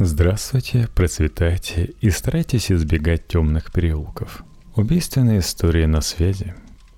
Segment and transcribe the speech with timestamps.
[0.00, 4.42] Здравствуйте, процветайте и старайтесь избегать темных переулков.
[4.74, 6.52] Убийственные истории на связи.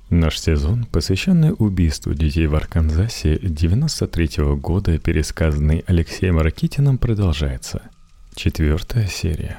[0.08, 7.82] Наш сезон, посвященный убийству детей в Арканзасе 93 -го года, пересказанный Алексеем Ракитиным, продолжается.
[8.34, 9.58] Четвертая серия.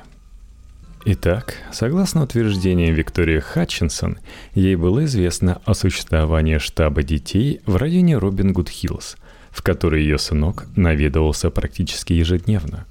[1.06, 4.18] Итак, согласно утверждениям Виктории Хатчинсон,
[4.56, 9.16] ей было известно о существовании штаба детей в районе Робин Гуд Хиллз,
[9.52, 12.88] в который ее сынок наведывался практически ежедневно.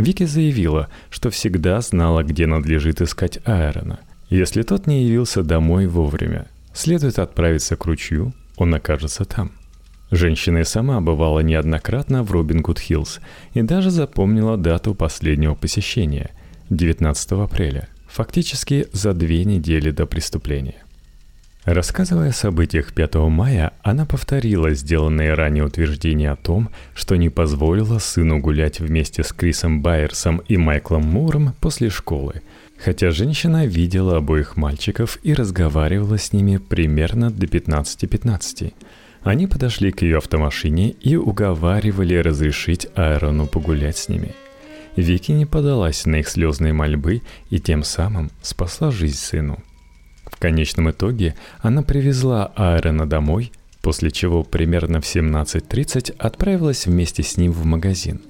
[0.00, 4.00] Вики заявила, что всегда знала, где надлежит искать Айрона.
[4.28, 9.52] Если тот не явился домой вовремя, следует отправиться к ручью, он окажется там.
[10.10, 13.20] Женщина и сама бывала неоднократно в Робин Гуд Хиллз
[13.54, 16.30] и даже запомнила дату последнего посещения–
[16.70, 20.84] 19 апреля, фактически за две недели до преступления.
[21.64, 27.98] Рассказывая о событиях 5 мая, она повторила сделанные ранее утверждения о том, что не позволила
[27.98, 32.40] сыну гулять вместе с Крисом Байерсом и Майклом Муром после школы,
[32.78, 38.72] хотя женщина видела обоих мальчиков и разговаривала с ними примерно до 15-15.
[39.22, 44.34] Они подошли к ее автомашине и уговаривали разрешить Айрону погулять с ними–
[44.96, 49.62] Вики не подалась на их слезные мольбы и тем самым спасла жизнь сыну.
[50.40, 53.52] Конечном итоге она привезла Айрона домой,
[53.82, 58.22] после чего примерно в 17.30 отправилась вместе с ним в магазин.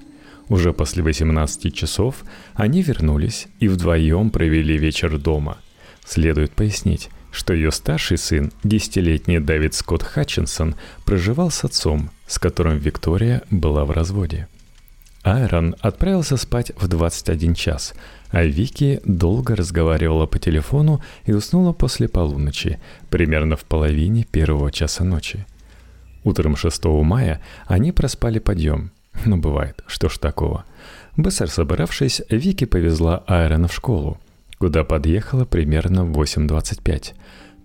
[0.49, 2.23] Уже после 18 часов
[2.53, 5.57] они вернулись и вдвоем провели вечер дома.
[6.05, 12.77] Следует пояснить, что ее старший сын, десятилетний Дэвид Скотт Хатчинсон, проживал с отцом, с которым
[12.77, 14.49] Виктория была в разводе.
[15.23, 17.93] Айрон отправился спать в 21 час,
[18.29, 25.03] а Вики долго разговаривала по телефону и уснула после полуночи, примерно в половине первого часа
[25.03, 25.45] ночи.
[26.23, 28.91] Утром 6 мая они проспали подъем.
[29.25, 30.65] Ну, бывает, что ж такого.
[31.17, 34.17] Быстро собравшись, Вики повезла Айрона в школу,
[34.57, 37.13] куда подъехала примерно в 8.25.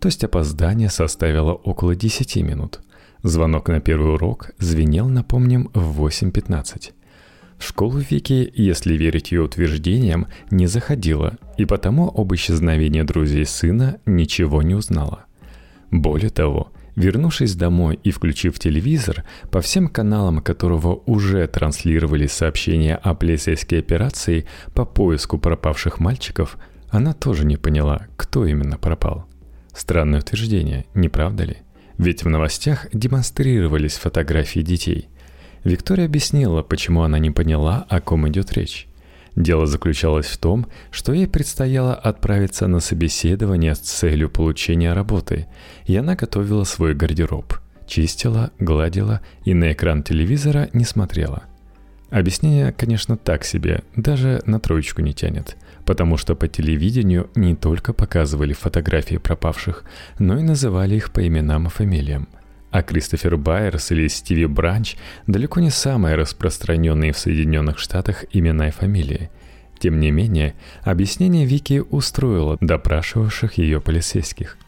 [0.01, 2.81] То есть опоздание составило около 10 минут.
[3.23, 6.93] Звонок на первый урок звенел, напомним, в 8.15.
[7.59, 13.99] В школу Вики, если верить ее утверждениям, не заходила, и потому об исчезновении друзей сына
[14.05, 15.25] ничего не узнала.
[15.91, 23.15] Более того, вернувшись домой и включив телевизор, по всем каналам которого уже транслировали сообщения о
[23.15, 26.59] полицейской операции по поиску пропавших мальчиков,
[26.91, 29.27] она тоже не поняла, кто именно пропал.
[29.75, 31.59] Странное утверждение, не правда ли?
[31.99, 35.09] Ведь в новостях демонстрировались фотографии детей–
[35.67, 38.87] Виктория объяснила, почему она не поняла, о ком идет речь.
[39.35, 45.49] Дело заключалось в том, что ей предстояло отправиться на собеседование с целью получения работы,
[45.85, 47.55] и она готовила свой гардероб,
[47.89, 51.43] чистила, гладила и на экран телевизора не смотрела.
[52.11, 57.93] Объяснение, конечно, так себе, даже на троечку не тянет, потому что по телевидению не только
[57.93, 59.83] показывали фотографии пропавших,
[60.21, 62.29] но и называли их по именам и фамилиям–
[62.77, 68.71] а Кристофер Байерс или Стиви Бранч далеко не самые распространенные в Соединенных Штатах имена и
[68.71, 69.31] фамилии.
[69.79, 74.59] Тем не менее, объяснение Вики устроило допрашивавших ее полицейских.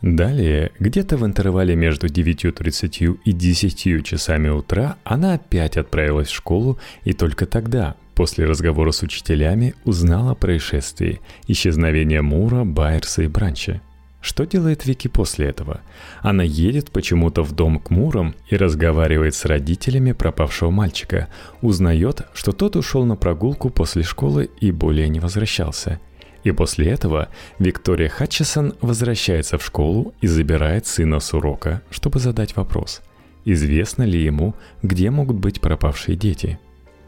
[0.00, 6.78] Далее, где-то в интервале между 9.30 и 10 часами утра, она опять отправилась в школу
[7.04, 13.82] и только тогда, после разговора с учителями, узнала о происшествии, исчезновение Мура, Байерса и Бранча–
[14.20, 15.80] что делает Вики после этого?
[16.20, 21.28] Она едет почему-то в дом к Мурам и разговаривает с родителями пропавшего мальчика.
[21.62, 26.00] Узнает, что тот ушел на прогулку после школы и более не возвращался.
[26.44, 32.56] И после этого Виктория Хатчесон возвращается в школу и забирает сына с урока, чтобы задать
[32.56, 33.00] вопрос.
[33.46, 36.58] Известно ли ему, где могут быть пропавшие дети?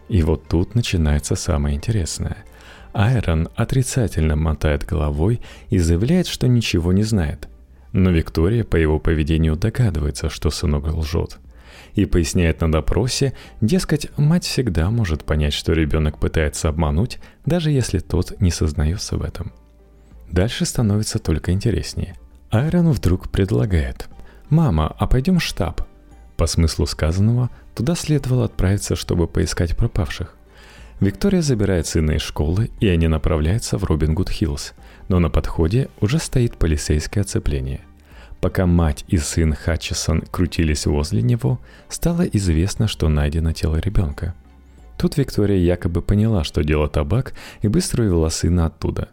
[0.09, 2.39] И вот тут начинается самое интересное–
[2.93, 7.49] Айрон отрицательно мотает головой и заявляет, что ничего не знает.
[7.93, 11.39] Но Виктория по его поведению догадывается, что сынок лжет.
[11.95, 17.99] И поясняет на допросе, дескать, мать всегда может понять, что ребенок пытается обмануть, даже если
[17.99, 19.53] тот не сознается в этом.
[20.31, 22.15] Дальше становится только интереснее.
[22.51, 24.09] Айрон вдруг предлагает.
[24.49, 25.83] «Мама, а пойдем в штаб?»
[26.37, 30.35] По смыслу сказанного, туда следовало отправиться, чтобы поискать пропавших.
[31.01, 34.75] Виктория забирает сына из школы, и они направляются в Робин Гуд Хиллз,
[35.09, 37.81] но на подходе уже стоит полицейское оцепление.
[38.41, 44.35] Пока мать и сын Хатчесон крутились возле него, стало известно, что найдено тело ребенка.
[44.99, 49.09] Тут Виктория якобы поняла, что дело табак, и быстро увела сына оттуда.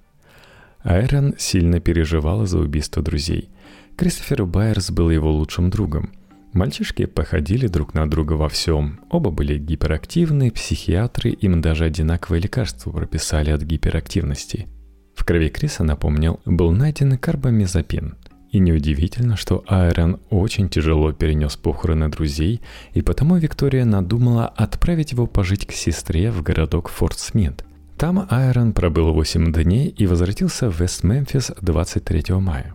[0.84, 3.50] Айрон сильно переживала за убийство друзей.
[3.98, 6.12] Кристофер Байерс был его лучшим другом.
[6.54, 9.01] Мальчишки походили друг на друга во всем.
[9.10, 14.68] Оба были гиперактивны, психиатры им даже одинаковые лекарства прописали от гиперактивности.
[15.16, 18.16] В крови Криса, напомнил, был найден карбамазепин.
[18.51, 22.62] И неудивительно, что Айрон очень тяжело перенес похороны друзей,
[22.94, 27.63] и потому Виктория надумала отправить его пожить к сестре в городок Форт Смит.
[27.95, 32.74] Там Айрон пробыл 8 дней и возвратился в Вест-Мемфис 23 мая.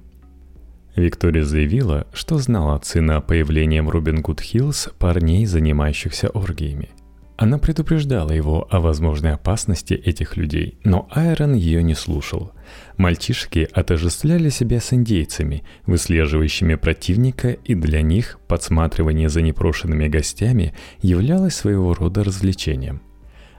[0.96, 6.90] Виктория заявила, что знала от сына о появлении в Робин Гуд Хиллз парней, занимающихся оргиями.
[7.36, 12.52] Она предупреждала его о возможной опасности этих людей, но Айрон ее не слушал.
[12.96, 21.56] Мальчишки отождествляли себя с индейцами, выслеживающими противника, и для них подсматривание за непрошенными гостями являлось
[21.56, 23.02] своего рода развлечением.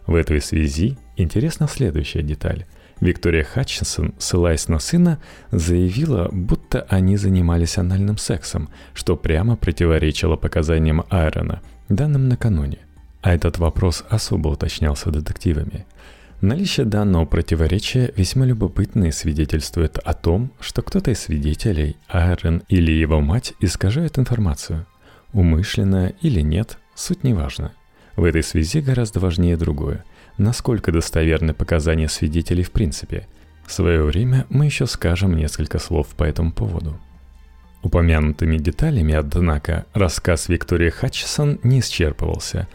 [0.07, 2.65] В этой связи интересна следующая деталь.
[3.01, 5.19] Виктория Хатчинсон, ссылаясь на сына,
[5.51, 12.79] заявила, будто они занимались анальным сексом, что прямо противоречило показаниям Айрона, данным накануне.
[13.21, 15.85] А этот вопрос особо уточнялся детективами.
[16.41, 22.91] Наличие данного противоречия весьма любопытно и свидетельствует о том, что кто-то из свидетелей, Айрон или
[22.91, 24.85] его мать, искажает информацию.
[25.33, 27.71] Умышленно или нет, суть не важна.
[28.15, 30.03] В этой связи гораздо важнее другое–
[30.37, 33.27] насколько достоверны показания свидетелей в принципе.
[33.65, 36.99] В свое время мы еще скажем несколько слов по этому поводу.
[37.81, 42.67] Упомянутыми деталями, однако, рассказ Виктории Хатчесон не исчерпывался.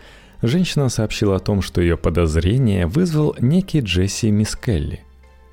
[0.43, 5.05] Женщина сообщила о том, что ее подозрение вызвал некий Джесси Мискелли.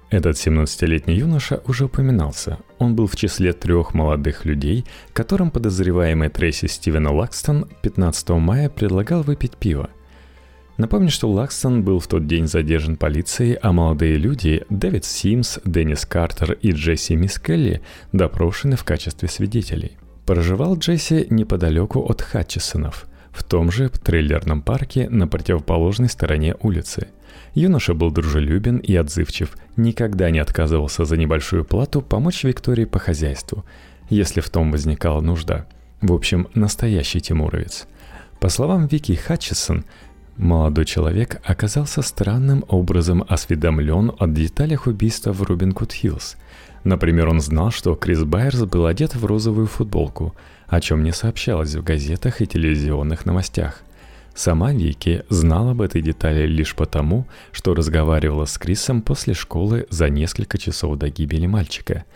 [0.10, 2.60] Этот 17-летний юноша уже упоминался.
[2.78, 9.24] Он был в числе трех молодых людей, которым подозреваемый Трейси Стивена Лакстон 15 мая предлагал
[9.24, 9.90] выпить пиво.
[10.78, 16.06] Напомню, что Лакстон был в тот день задержан полицией, а молодые люди Дэвид Симс, Деннис
[16.06, 17.82] Картер и Джесси Мискелли
[18.12, 19.98] допрошены в качестве свидетелей.
[20.28, 27.08] Проживал Джесси неподалеку от Хатчесонов, в том же трейлерном парке на противоположной стороне улицы.
[27.56, 33.66] Юноша был дружелюбен и отзывчив, никогда не отказывался за небольшую плату помочь Виктории по хозяйству,
[34.10, 35.66] если в том возникала нужда.
[36.02, 37.88] В общем, настоящий тимуровец.
[38.40, 39.86] По словам Вики Хатчесон,
[40.38, 46.36] Молодой человек оказался странным образом осведомлен о деталях убийства в Рубин Куд Хиллз.
[46.84, 50.36] Например, он знал, что Крис Байерс был одет в розовую футболку,
[50.68, 53.82] о чем не сообщалось в газетах и телевизионных новостях.
[54.36, 60.08] Сама Вики знала об этой детали лишь потому, что разговаривала с Крисом после школы за
[60.10, 62.06] несколько часов до гибели мальчика–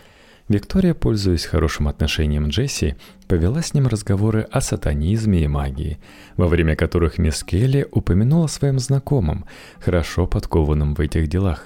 [0.52, 2.96] Виктория, пользуясь хорошим отношением Джесси,
[3.28, 5.98] повела с ним разговоры о сатанизме и магии,
[6.36, 9.46] во время которых мисс Келли упомянула о своем знакомом,
[9.80, 11.66] хорошо подкованном в этих делах.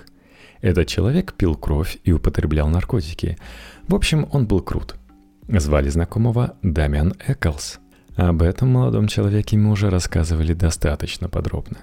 [0.62, 3.38] Этот человек пил кровь и употреблял наркотики.
[3.88, 4.96] В общем, он был крут.
[5.48, 7.80] Звали знакомого Дамиан Эклс.
[8.16, 11.80] Об этом молодом человеке мы уже рассказывали достаточно подробно.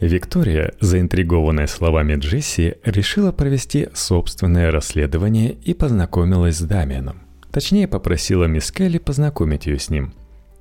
[0.00, 7.22] Виктория, заинтригованная словами Джесси, решила провести собственное расследование и познакомилась с Дамианом.
[7.50, 10.12] Точнее, попросила мисс Келли познакомить ее с ним.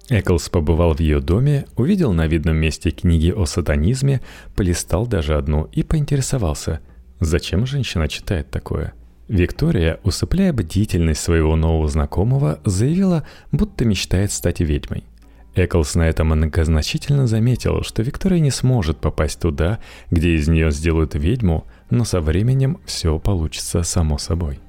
[0.07, 4.21] Эклс побывал в ее доме, увидел на видном месте книги о сатанизме,
[4.55, 6.79] полистал даже одну и поинтересовался,
[7.19, 8.93] зачем женщина читает такое.
[9.27, 15.03] Виктория, усыпляя бдительность своего нового знакомого, заявила, будто мечтает стать ведьмой–
[15.55, 19.79] Эклс на этом многозначительно заметил, что Виктория не сможет попасть туда,
[20.11, 24.59] где из нее сделают ведьму, но со временем все получится само собой.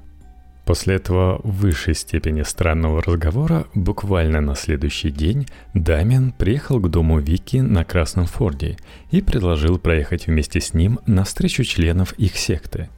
[0.65, 7.57] После этого высшей степени странного разговора буквально на следующий день Дамиан приехал к дому Вики
[7.57, 8.77] на Красном Форде
[9.09, 12.89] и предложил проехать вместе с ним на встречу членов их секты.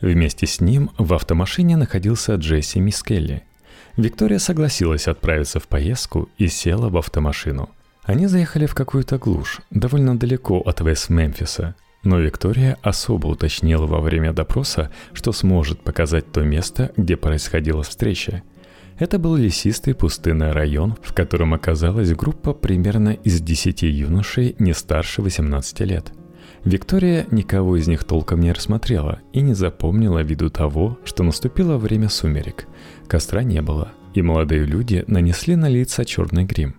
[0.00, 3.44] Вместе с ним в автомашине находился Джесси Мискелли–
[3.96, 7.68] Виктория согласилась отправиться в поездку и села в автомашину.
[8.04, 14.32] Они заехали в какую-то глушь, довольно далеко от Вест-Мемфиса, но Виктория особо уточнила во время
[14.32, 18.42] допроса, что сможет показать то место, где происходила встреча.
[18.98, 25.22] Это был лесистый пустынный район, в котором оказалась группа примерно из 10 юношей не старше
[25.22, 26.12] 18 лет–
[26.64, 32.08] Виктория никого из них толком не рассмотрела и не запомнила ввиду того, что наступило время
[32.08, 32.68] сумерек.
[33.12, 36.76] Костра не было, и молодые люди нанесли на лица черный грим.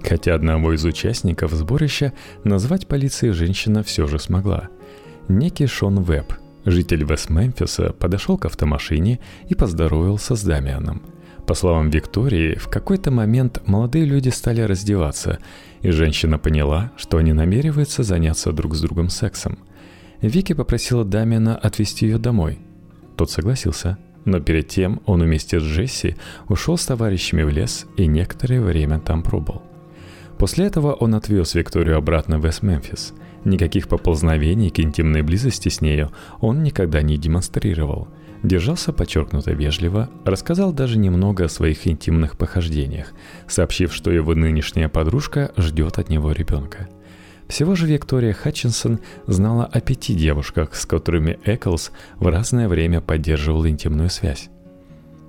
[0.00, 2.12] Хотя одного из участников сборища
[2.44, 4.68] назвать полицией женщина все же смогла.
[5.26, 6.34] Некий Шон Веб,
[6.64, 11.02] житель Вест-Мемфиса, подошел к автомашине и поздоровался с Дамианом.
[11.48, 15.40] По словам Виктории, в какой-то момент молодые люди стали раздеваться,
[15.80, 19.58] и женщина поняла, что они намереваются заняться друг с другом сексом.
[20.20, 22.60] Вики попросила Дамиана отвезти ее домой.
[23.16, 23.98] Тот согласился.
[24.24, 26.16] Но перед тем он вместе с Джесси
[26.48, 29.62] ушел с товарищами в лес и некоторое время там пробыл.
[30.38, 33.14] После этого он отвез Викторию обратно в Вест-Мемфис.
[33.44, 36.10] Никаких поползновений к интимной близости с нею
[36.40, 38.08] он никогда не демонстрировал.
[38.42, 43.12] Держался подчеркнуто вежливо, рассказал даже немного о своих интимных похождениях,
[43.46, 46.88] сообщив, что его нынешняя подружка ждет от него ребенка–
[47.52, 53.66] всего же Виктория Хатчинсон знала о пяти девушках, с которыми Эклс в разное время поддерживал
[53.66, 54.48] интимную связь.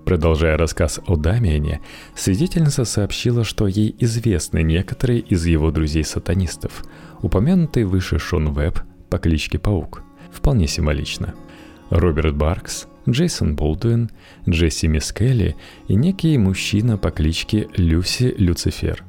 [0.05, 1.81] Продолжая рассказ о Дамиане,
[2.15, 6.85] свидетельница сообщила, что ей известны некоторые из его друзей-сатанистов,
[7.21, 10.01] упомянутый выше Шон Вебб по кличке Паук.
[10.31, 11.33] Вполне символично.
[11.89, 14.11] Роберт Баркс, Джейсон Болдуин,
[14.47, 15.57] Джесси Мискелли
[15.89, 19.03] и некий мужчина по кличке Люси Люцифер.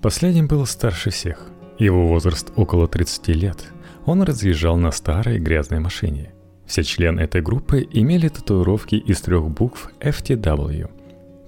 [0.00, 1.51] Последним был старше всех.
[1.78, 3.72] Его возраст около 30 лет.
[4.04, 6.32] Он разъезжал на старой грязной машине.
[6.66, 10.90] Все члены этой группы имели татуировки из трех букв FTW,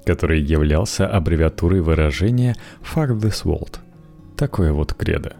[0.05, 3.79] который являлся аббревиатурой выражения «Fuck this world».
[4.37, 5.35] Такое вот кредо.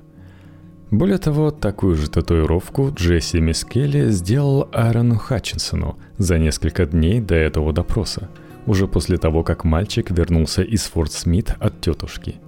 [0.91, 7.73] Более того, такую же татуировку Джесси Мискелли сделал Аарону Хатчинсону за несколько дней до этого
[7.73, 8.29] допроса,
[8.67, 12.37] уже после того, как мальчик вернулся из Форт Смит от тетушки–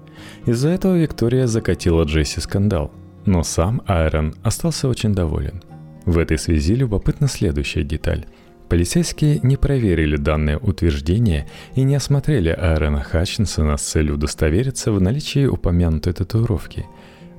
[0.46, 2.92] из-за этого Виктория закатила Джесси скандал,
[3.24, 5.62] но сам Айрон остался очень доволен.
[6.04, 8.26] В этой связи любопытна следующая деталь.
[8.68, 15.46] Полицейские не проверили данное утверждение и не осмотрели Аарона Хатчинсона с целью удостовериться в наличии
[15.46, 16.86] упомянутой татуировки.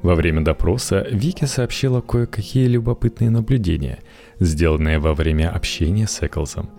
[0.01, 3.99] Во время допроса Вики сообщила кое-какие любопытные наблюдения,
[4.39, 6.69] сделанные во время общения с Эклзом.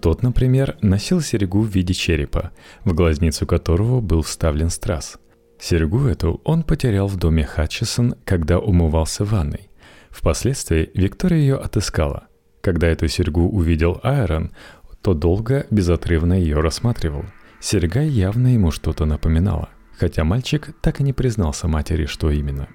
[0.00, 2.52] Тот, например, носил серьгу в виде черепа,
[2.84, 5.18] в глазницу которого был вставлен страз–
[5.60, 9.70] Серьгу эту он потерял в доме Хатчесон, когда умывался в ванной.
[10.10, 12.28] Впоследствии Виктория ее отыскала.
[12.62, 14.52] Когда эту серьгу увидел Айрон,
[15.02, 17.24] то долго, безотрывно ее рассматривал.
[17.60, 22.68] Серьга явно ему что-то напоминала, хотя мальчик так и не признался матери, что именно.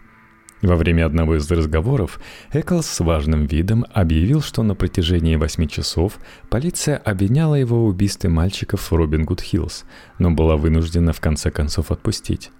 [0.61, 2.19] Во время одного из разговоров
[2.53, 6.17] Эклс с важным видом объявил, что на протяжении восьми часов
[6.49, 9.85] полиция обвиняла его в убийстве мальчиков в Робин Гуд Хиллз,
[10.17, 12.51] но была вынуждена в конце концов отпустить.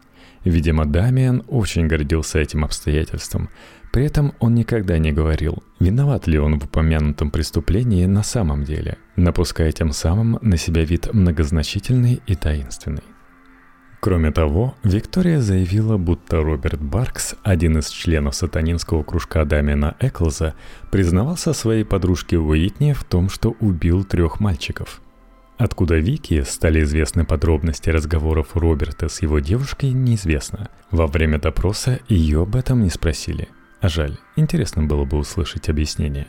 [0.46, 3.50] Видимо, Дамиан очень гордился этим обстоятельством.
[3.92, 8.98] При этом он никогда не говорил, виноват ли он в упомянутом преступлении на самом деле,
[9.16, 13.04] напуская тем самым на себя вид многозначительный и таинственный.
[14.02, 20.54] Кроме того, Виктория заявила, будто Роберт Баркс, один из членов сатанинского кружка Дамиана Эклза,
[20.92, 25.02] признавался своей подружке Уитни в том, что убил трех мальчиков–
[25.58, 30.70] Откуда Вики стали известны подробности разговоров Роберта с его девушкой, неизвестно.
[30.92, 33.48] Во время допроса ее об этом не спросили.
[33.80, 36.28] А жаль, интересно было бы услышать объяснение.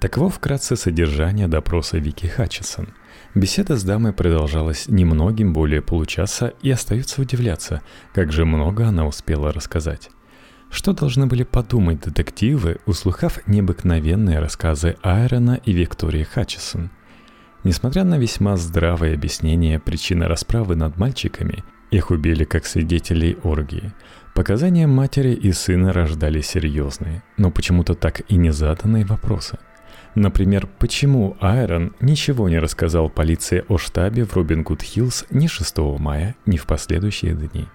[0.00, 2.88] Таково вкратце содержание допроса Вики Хатчисон.
[3.36, 7.82] Беседа с дамой продолжалась немногим более получаса и остается удивляться,
[8.14, 10.10] как же много она успела рассказать.
[10.70, 16.90] Что должны были подумать детективы, услыхав необыкновенные рассказы Айрона и Виктории Хатчисон–
[17.66, 23.92] Несмотря на весьма здравое объяснение причины расправы над мальчиками, их убили как свидетелей оргии.
[24.36, 29.58] Показания матери и сына рождали серьезные, но почему-то так и не заданные вопросы.
[30.14, 35.76] Например, почему Айрон ничего не рассказал полиции о штабе в Робин Гуд Хиллз ни 6
[35.98, 37.66] мая, ни в последующие дни.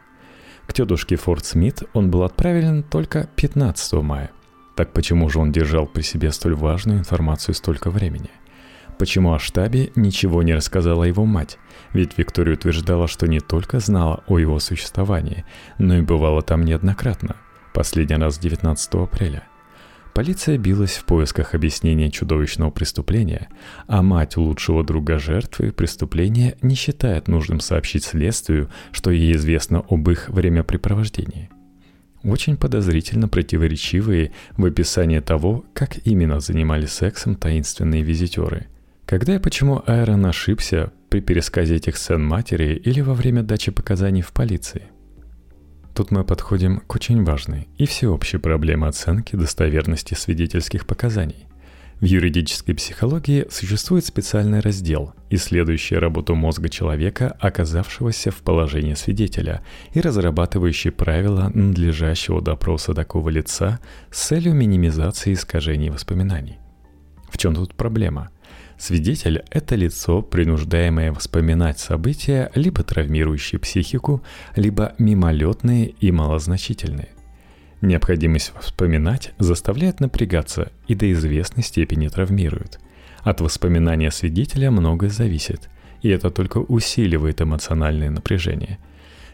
[0.68, 4.32] К тетушке Форд Смит он был отправлен только 15 мая.
[4.78, 8.30] Так почему же он держал при себе столь важную информацию столько времени?
[9.02, 11.58] Почему о штабе ничего не рассказала его мать?
[11.92, 15.44] Ведь Виктория утверждала, что не только знала о его существовании,
[15.80, 17.36] но и бывала там неоднократно.
[17.74, 19.48] Последний раз 19 апреля.
[20.14, 23.50] Полиция билась в поисках объяснения чудовищного преступления,
[23.88, 30.08] а мать лучшего друга жертвы преступления не считает нужным сообщить следствию, что ей известно об
[30.12, 31.50] их времяпрепровождении.
[32.22, 38.68] Очень подозрительно противоречивые в описании того, как именно занимались сексом таинственные визитеры–
[39.12, 44.22] когда и почему Айрон ошибся при пересказе этих сцен матери или во время дачи показаний
[44.22, 44.84] в полиции?
[45.94, 51.50] Тут мы подходим к очень важной и всеобщей проблеме оценки достоверности свидетельских показаний.
[52.00, 59.62] В юридической психологии существует специальный раздел, исследующий работу мозга человека, оказавшегося в положении свидетеля,
[59.94, 66.60] и разрабатывающий правила надлежащего допроса такого лица с целью минимизации искажений воспоминаний.
[67.30, 68.30] В чем тут проблема–
[68.82, 74.24] Свидетель– это лицо, принуждаемое вспоминать события, либо травмирующие психику,
[74.56, 77.10] либо мимолетные и малозначительные.
[77.82, 82.80] Необходимость вспоминать заставляет напрягаться и до известной степени травмирует.
[83.22, 85.70] От воспоминания свидетеля многое зависит,
[86.02, 88.80] и это только усиливает эмоциональное напряжение.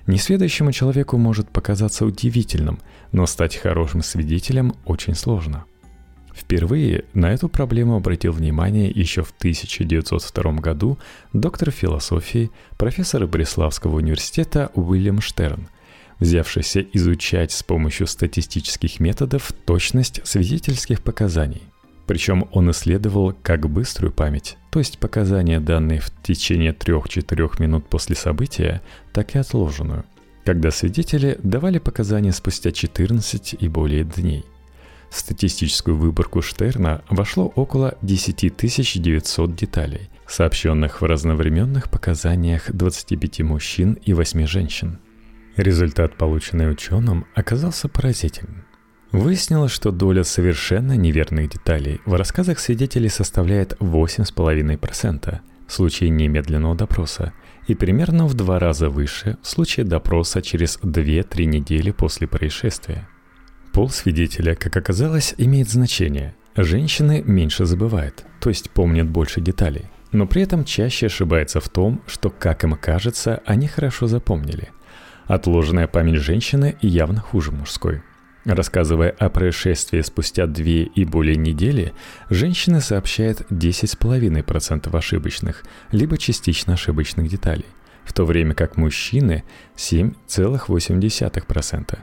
[0.08, 2.82] Несведущему человеку может показаться удивительным,
[3.14, 5.64] но стать хорошим свидетелем очень сложно.
[6.38, 11.00] Впервые на эту проблему обратил внимание еще в 1902 году
[11.34, 15.68] доктор философии, профессор Бреславского университета Уильям Штерн,
[16.20, 21.64] взявшийся изучать с помощью статистических методов точность свидетельских показаний–
[22.08, 28.16] причем он исследовал как быструю память, то есть показания, данные в течение 3-4 минут после
[28.16, 30.06] события, так и отложенную,
[30.46, 34.46] когда свидетели давали показания спустя 14 и более дней.
[35.10, 38.56] В статистическую выборку Штерна вошло около 10
[39.02, 45.00] 900 деталей, сообщенных в разновременных показаниях 25 мужчин и 8 женщин.
[45.56, 48.66] Результат, полученный ученым, оказался поразительным.
[49.12, 57.34] Выяснилось, что доля совершенно неверных деталей в рассказах свидетелей составляет 8,5% в случае немедленного допроса
[57.68, 63.08] и примерно в два раза выше в случае допроса через 2-3 недели после происшествия.
[63.78, 66.34] Пол свидетеля, как оказалось, имеет значение.
[66.56, 72.02] Женщины меньше забывают, то есть помнят больше деталей, но при этом чаще ошибаются в том,
[72.08, 74.70] что, как им кажется, они хорошо запомнили.
[75.28, 78.02] Отложенная память женщины явно хуже мужской–
[78.46, 81.94] Рассказывая о происшествии спустя две и более недели,
[82.32, 87.68] женщина сообщает 10,5% ошибочных, либо частично ошибочных деталей,
[88.06, 89.44] в то время как мужчины
[89.76, 92.00] 7,8%.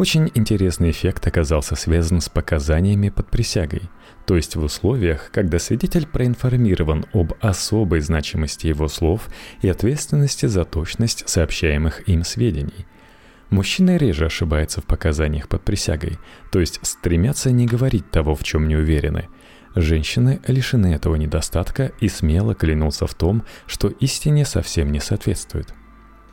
[0.00, 3.82] Очень интересный эффект оказался связан с показаниями под присягой,
[4.24, 9.28] то есть в условиях, когда свидетель проинформирован об особой значимости его слов
[9.60, 12.86] и ответственности за точность сообщаемых им сведений–
[13.50, 16.18] Мужчины реже ошибаются в показаниях под присягой,
[16.52, 19.28] то есть стремятся не говорить того, в чем не уверены.
[19.74, 25.74] Женщины лишены этого недостатка и смело клянутся в том, что истине совсем не соответствует.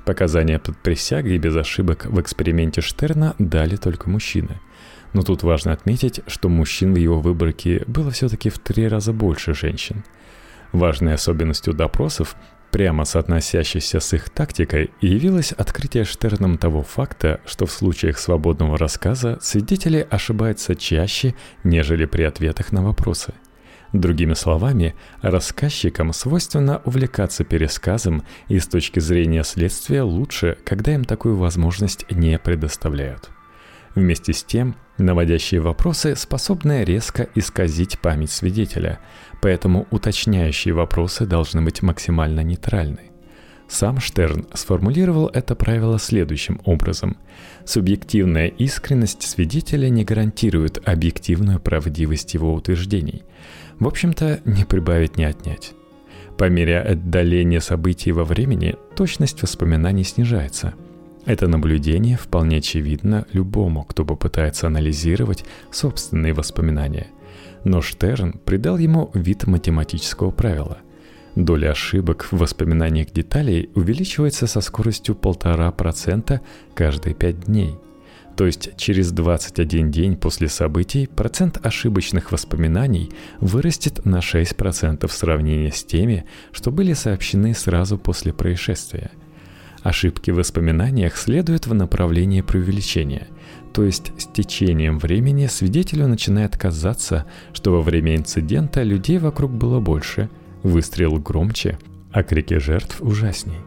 [0.07, 4.61] Показания под присягой без ошибок в эксперименте Штерна дали только мужчины.
[5.11, 9.53] Но тут важно отметить, что мужчин в его выборке было все-таки в три раза больше
[9.53, 10.05] женщин.
[10.71, 12.37] Важной особенностью допросов
[12.71, 19.39] прямо соотносящейся с их тактикой, явилось открытие Штерном того факта, что в случаях свободного рассказа
[19.41, 23.33] свидетели ошибаются чаще, нежели при ответах на вопросы.
[23.93, 31.37] Другими словами, рассказчикам свойственно увлекаться пересказом, и с точки зрения следствия лучше, когда им такую
[31.37, 33.29] возможность не предоставляют.
[33.95, 38.99] Вместе с тем, наводящие вопросы способны резко исказить память свидетеля,
[39.41, 43.11] поэтому уточняющие вопросы должны быть максимально нейтральны.
[43.67, 47.17] Сам Штерн сформулировал это правило следующим образом.
[47.65, 53.23] Субъективная искренность свидетеля не гарантирует объективную правдивость его утверждений.
[53.79, 55.73] В общем-то, не прибавить, не отнять.
[56.37, 60.73] По мере отдаления событий во времени точность воспоминаний снижается–
[61.27, 67.07] это наблюдение вполне очевидно любому, кто попытается анализировать собственные воспоминания.
[67.65, 70.77] Но Штерн придал ему вид математического правила.
[71.35, 76.39] Доля ошибок в воспоминаниях деталей увеличивается со скоростью 1,5%
[76.73, 77.75] каждые 5 дней.
[78.37, 85.71] То есть через 21 день после событий процент ошибочных воспоминаний вырастет на 6% в сравнении
[85.71, 89.11] с теми, что были сообщены сразу после происшествия–
[89.87, 93.27] Ошибки в воспоминаниях следуют в направлении преувеличения,
[93.73, 99.79] то есть с течением времени свидетелю начинает казаться, что во время инцидента людей вокруг было
[99.79, 100.29] больше,
[100.61, 101.79] выстрел громче,
[102.11, 103.66] а крики жертв ужасней.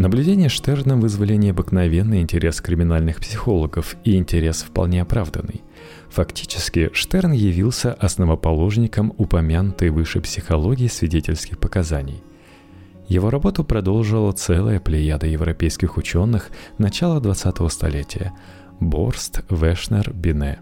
[0.00, 5.60] Наблюдения Штерна вызвали необыкновенный интерес криминальных психологов и интерес вполне оправданный.
[6.08, 12.22] Фактически, Штерн явился основоположником упомянутой выше психологии свидетельских показаний.
[13.08, 18.32] Его работу продолжила целая плеяда европейских ученых начала 20-го столетия–
[18.80, 20.60] Борст, Вешнер, Бине.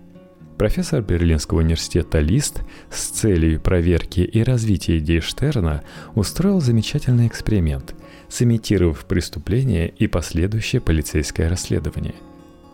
[0.59, 5.85] Профессор Берлинского университета Лист с целью проверки и развития идей Штерна
[6.17, 7.95] устроил замечательный эксперимент,
[8.29, 12.15] сымитировав преступление и последующее полицейское расследование–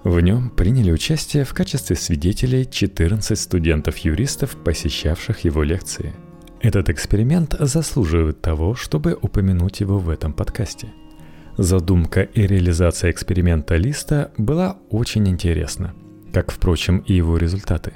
[0.05, 6.13] в нем приняли участие в качестве свидетелей 14 студентов-юристов, посещавших его лекции–
[6.65, 10.89] этот эксперимент заслуживает того, чтобы упомянуть его в этом подкасте.
[11.59, 15.93] Задумка и реализация эксперимента Листа была очень интересна,
[16.33, 17.93] как, впрочем, и его результаты.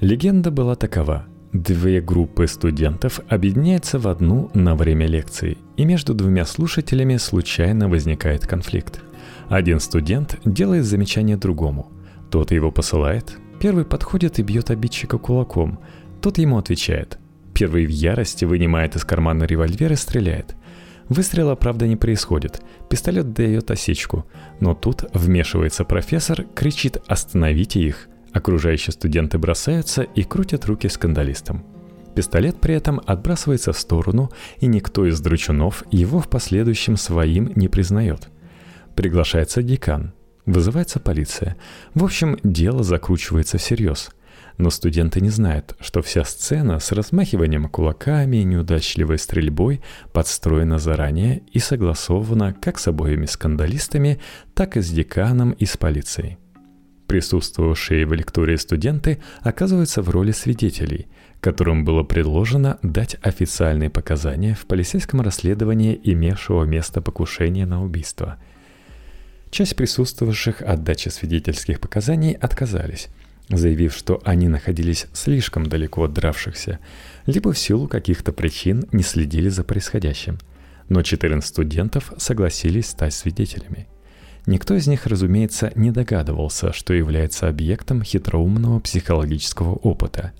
[0.00, 1.24] Легенда была такова.
[1.62, 8.46] Две группы студентов объединяются в одну на время лекции, и между двумя слушателями случайно возникает
[8.46, 9.00] конфликт.
[9.48, 11.92] Один студент делает замечание другому.
[12.30, 13.38] Тот его посылает.
[13.60, 15.78] Первый подходит и бьет обидчика кулаком.
[16.20, 17.18] Тот ему отвечает–
[17.56, 20.54] Первый в ярости вынимает из кармана револьвер и стреляет.
[21.08, 22.60] Выстрела, правда, не происходит.
[22.90, 24.26] Пистолет дает осечку.
[24.60, 28.10] Но тут вмешивается профессор, кричит «Остановите их!».
[28.36, 31.64] Окружающие студенты бросаются и крутят руки скандалистам.
[32.14, 37.68] Пистолет при этом отбрасывается в сторону, и никто из дручунов его в последующем своим не
[37.68, 38.28] признает.
[38.94, 40.12] Приглашается декан.
[40.44, 41.56] Вызывается полиция.
[41.94, 44.10] В общем, дело закручивается всерьез.
[44.58, 49.80] Но студенты не знают, что вся сцена с размахиванием кулаками и неудачливой стрельбой
[50.12, 54.20] подстроена заранее и согласована как с обоими скандалистами,
[54.52, 56.36] так и с деканом и с полицией.
[57.06, 61.06] Присутствовавшие в лектории студенты оказываются в роли свидетелей,
[61.40, 68.38] которым было предложено дать официальные показания в полицейском расследовании имевшего место покушения на убийство.
[69.50, 73.08] Часть присутствовавших от дачи свидетельских показаний отказались–
[73.48, 76.78] заявив, что они находились слишком далеко от дравшихся,
[77.26, 80.38] либо в силу каких-то причин не следили за происходящим.
[80.88, 83.86] Но 14 студентов согласились стать свидетелями.
[84.46, 90.32] Никто из них, разумеется, не догадывался, что является объектом хитроумного психологического опыта.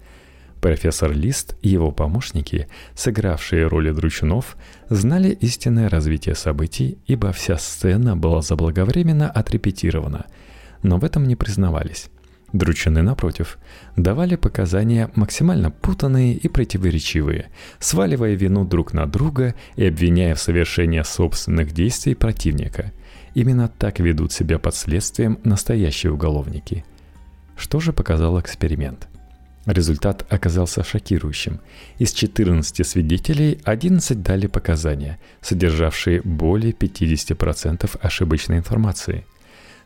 [0.61, 4.57] Профессор Лист и его помощники, сыгравшие роли дручунов,
[4.88, 10.27] знали истинное развитие событий, ибо вся сцена была заблаговременно отрепетирована,
[10.83, 12.09] но в этом не признавались.
[12.53, 13.59] Дручины, напротив,
[13.97, 21.03] давали показания максимально путанные и противоречивые, сваливая вину друг на друга и обвиняя в совершении
[21.03, 22.92] собственных действий противника.
[23.37, 26.85] Именно так ведут себя под следствием настоящие уголовники.
[27.57, 29.09] Что же показал эксперимент?
[29.66, 31.61] Результат оказался шокирующим.
[31.99, 39.25] Из 14 свидетелей 11 дали показания, содержавшие более 50% ошибочной информации–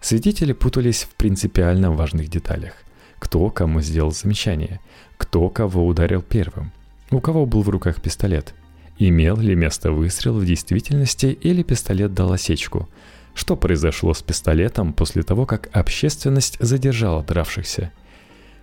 [0.00, 2.72] Свидетели путались в принципиально важных деталях.
[3.18, 4.80] Кто кому сделал замечание,
[5.18, 6.72] кто кого ударил первым,
[7.10, 8.54] у кого был в руках пистолет,
[8.98, 12.88] имел ли место выстрел в действительности или пистолет дал осечку,
[13.34, 17.92] что произошло с пистолетом после того, как общественность задержала дравшихся.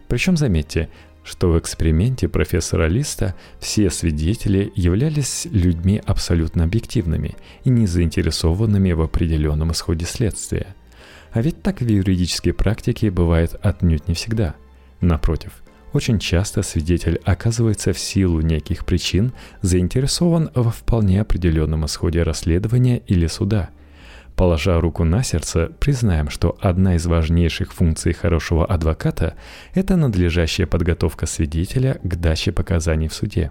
[0.08, 0.90] Причем заметьте,
[1.24, 9.02] что в эксперименте профессора Листа все свидетели являлись людьми абсолютно объективными и не заинтересованными в
[9.02, 10.76] определенном исходе следствия–
[11.32, 14.56] а ведь так в юридической практике бывает отнюдь не всегда.
[15.02, 15.52] Напротив,
[15.94, 23.28] очень часто свидетель оказывается в силу неких причин заинтересован во вполне определенном исходе расследования или
[23.28, 23.70] суда.
[24.38, 29.34] Положа руку на сердце, признаем, что одна из важнейших функций хорошего адвоката–
[29.73, 33.50] это надлежащая подготовка свидетеля к даче показаний в суде.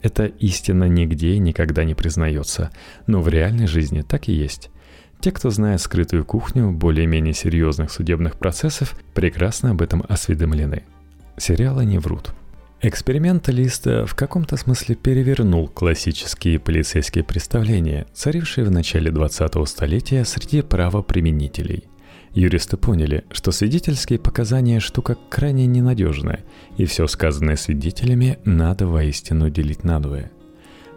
[0.00, 2.70] Это истина нигде и никогда не признается,
[3.06, 4.70] но в реальной жизни так и есть.
[5.20, 10.84] Те, кто знает скрытую кухню более-менее серьезных судебных процессов, прекрасно об этом осведомлены.
[11.36, 12.32] Сериалы не врут.
[12.86, 20.60] Эксперимент Листа в каком-то смысле перевернул классические полицейские представления, царившие в начале 20-го столетия среди
[20.60, 21.84] правоприменителей.
[22.34, 26.44] Юристы поняли, что свидетельские показания– штука крайне ненадежная,
[26.76, 30.30] и все сказанное свидетелями надо воистину делить надвое–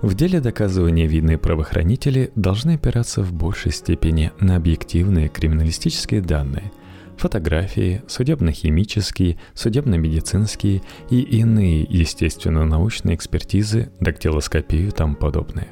[0.02, 6.71] в деле доказывания вины правоохранители должны опираться в большей степени на объективные криминалистические данные,
[7.17, 15.69] фотографии, судебно-химические, судебно-медицинские и иные естественно-научные экспертизы, дактилоскопию и тому подобное.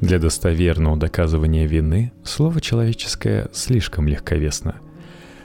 [0.00, 4.76] Для достоверного доказывания вины слово человеческое слишком легковесно.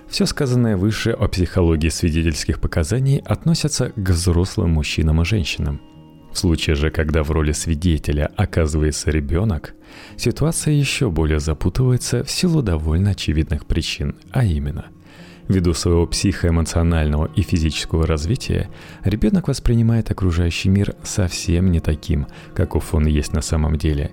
[0.07, 5.81] Все сказанное выше о психологии свидетельских показаний относится к взрослым мужчинам и женщинам–
[6.33, 9.75] в случае же, когда в роли свидетеля оказывается ребенок,
[10.17, 14.87] ситуация еще более запутывается в силу довольно очевидных причин, а именно–
[15.47, 18.69] Ввиду своего психоэмоционального и физического развития,
[19.03, 24.11] ребенок воспринимает окружающий мир совсем не таким, каков он есть на самом деле.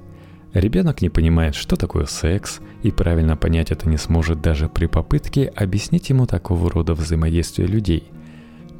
[0.52, 5.46] Ребенок не понимает, что такое секс, и правильно понять это не сможет даже при попытке
[5.46, 8.04] объяснить ему такого рода взаимодействие людей–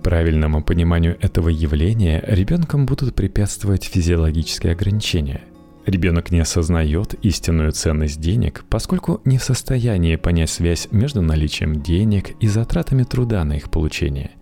[0.02, 5.42] Правильному пониманию этого явления ребенком будут препятствовать физиологические ограничения.
[5.86, 12.36] Ребенок не осознает истинную ценность денег, поскольку не в состоянии понять связь между наличием денег
[12.40, 14.32] и затратами труда на их получение.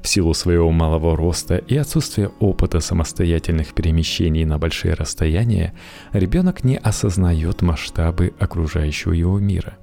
[0.00, 5.74] В силу своего малого роста и отсутствия опыта самостоятельных перемещений на большие расстояния,
[6.12, 9.78] ребенок не осознает масштабы окружающего его мира.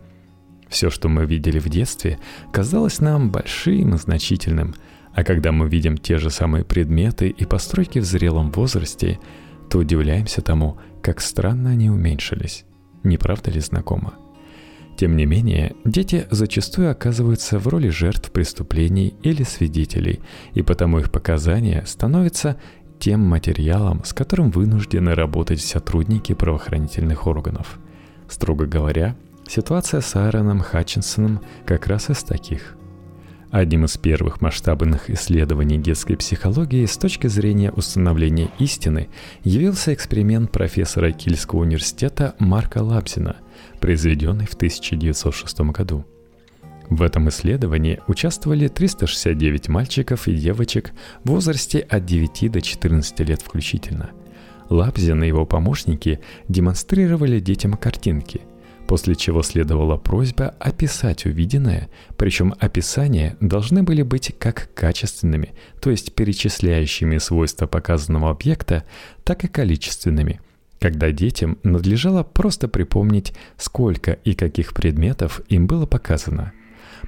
[0.69, 2.19] Все, что мы видели в детстве,
[2.53, 4.75] казалось нам большим и значительным–
[5.13, 9.19] а когда мы видим те же самые предметы и постройки в зрелом возрасте,
[9.71, 12.65] то удивляемся тому, как странно они уменьшились.
[13.03, 14.15] Не правда ли знакомо?
[14.97, 20.19] Тем не менее, дети зачастую оказываются в роли жертв преступлений или свидетелей,
[20.53, 22.57] и потому их показания становятся
[22.99, 27.79] тем материалом, с которым вынуждены работать сотрудники правоохранительных органов.
[28.27, 29.15] Строго говоря,
[29.47, 32.75] ситуация с Аароном Хатчинсоном как раз из таких–
[33.51, 39.09] Одним из первых масштабных исследований детской психологии с точки зрения установления истины
[39.43, 43.35] явился эксперимент профессора Кильского университета Марка Лапсина,
[43.81, 46.05] произведенный в 1906 году.
[46.89, 50.93] В этом исследовании участвовали 369 мальчиков и девочек
[51.25, 54.11] в возрасте от 9 до 14 лет включительно.
[54.69, 58.41] Лапзин и его помощники демонстрировали детям картинки–
[58.91, 66.13] после чего следовала просьба описать увиденное, причем описания должны были быть как качественными, то есть
[66.13, 68.83] перечисляющими свойства показанного объекта,
[69.23, 70.41] так и количественными,
[70.77, 76.51] когда детям надлежало просто припомнить, сколько и каких предметов им было показано.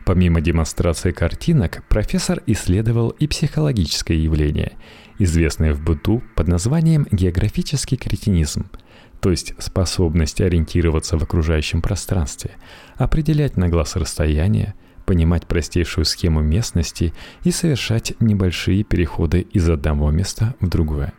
[0.05, 4.77] Помимо демонстрации картинок, профессор исследовал и психологическое явление,
[5.19, 8.67] известное в быту под названием географический кретинизм–
[9.23, 12.51] то есть способность ориентироваться в окружающем пространстве,
[12.97, 14.73] определять на глаз расстояние,
[15.05, 17.13] понимать простейшую схему местности
[17.45, 21.13] и совершать небольшие переходы из одного места в другое.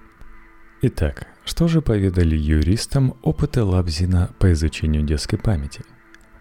[0.83, 5.81] Итак, что же поведали юристам опыты Лабзина по изучению детской памяти?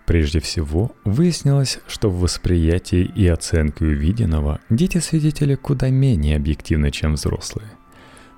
[0.05, 7.69] Прежде всего, выяснилось, что в восприятии и оценке увиденного дети-свидетели куда менее объективны, чем взрослые.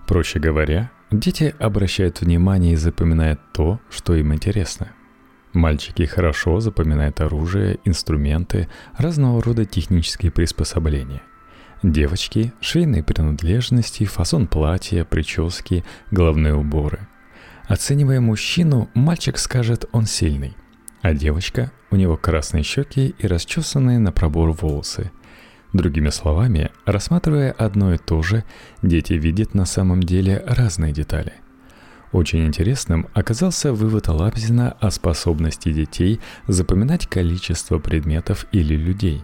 [0.05, 4.91] Проще говоря, Дети обращают внимание и запоминают то, что им интересно.
[5.53, 11.21] Мальчики хорошо запоминают оружие, инструменты, разного рода технические приспособления.
[11.83, 17.07] Девочки– швейные принадлежности, фасон платья, прически, головные уборы.
[17.67, 20.55] Оценивая мужчину, мальчик скажет «он сильный»,
[21.01, 25.11] а девочка– у него красные щеки и расчесанные на пробор волосы–
[25.73, 28.43] Другими словами, рассматривая одно и то же,
[28.81, 31.33] дети видят на самом деле разные детали.
[32.11, 39.23] Очень интересным оказался вывод Лапзина о способности детей запоминать количество предметов или людей.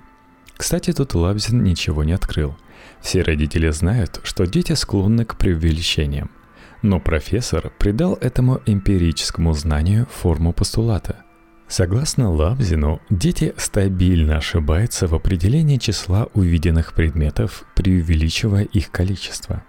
[0.58, 2.58] Кстати, тут Лапзин ничего не открыл.
[2.99, 6.32] Все родители знают, что дети склонны к преувеличениям.
[6.82, 11.23] Но профессор придал этому эмпирическому знанию форму постулата–
[11.71, 19.63] Согласно Лабзину, дети стабильно ошибаются в определении числа увиденных предметов, преувеличивая их количество.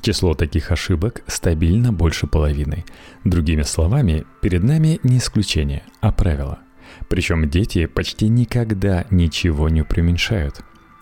[0.00, 2.84] Число таких ошибок стабильно больше половины.
[3.24, 6.60] Другими словами, перед нами не исключение, а правило.
[7.08, 10.60] Причем дети почти никогда ничего не преуменьшают.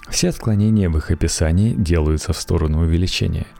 [0.08, 3.46] Все отклонения в их описании делаются в сторону увеличения–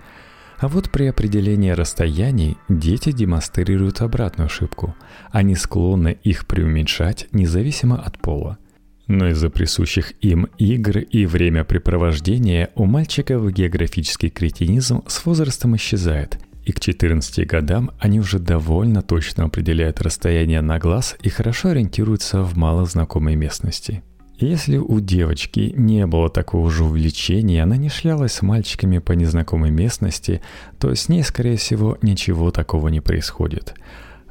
[0.59, 4.95] а вот при определении расстояний дети демонстрируют обратную ошибку.
[5.31, 8.59] Они склонны их преуменьшать независимо от пола.
[9.07, 16.73] Но из-за присущих им игр и времяпрепровождения у мальчиков географический кретинизм с возрастом исчезает, и
[16.73, 22.57] к 14 годам они уже довольно точно определяют расстояние на глаз и хорошо ориентируются в
[22.57, 24.03] малознакомой местности.
[24.39, 29.71] Если у девочки не было такого же увлечения, она не шлялась с мальчиками по незнакомой
[29.71, 30.43] местности,
[30.79, 33.75] то с ней, скорее всего, ничего такого не происходит.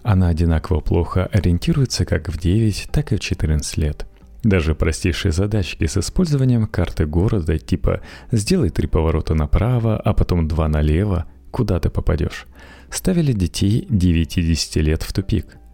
[0.04, 4.06] Она одинаково плохо ориентируется как в 9, так и в 14 лет.
[4.44, 10.68] Даже простейшие задачки с использованием карты города типа «сделай три поворота направо, а потом два
[10.68, 12.46] налево, куда ты попадешь?»
[12.91, 15.58] ставили детей 9-10 лет в тупик–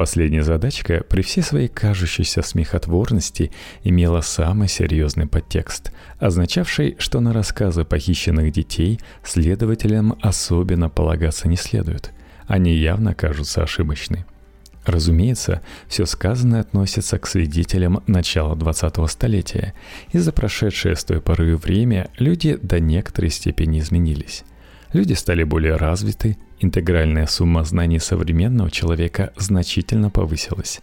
[0.00, 3.52] Последняя задачка при всей своей кажущейся смехотворности
[3.84, 12.12] имела самый серьезный подтекст, означавший, что на рассказы похищенных детей следователям особенно полагаться не следует.
[12.46, 14.24] Они явно кажутся ошибочны.
[14.86, 19.74] Разумеется, все сказанное относится к свидетелям начала 20-го столетия,
[20.12, 24.44] и за прошедшее с той поры время люди до некоторой степени изменились.
[24.94, 30.80] Люди стали более развиты, интегральная сумма знаний современного человека значительно повысилась.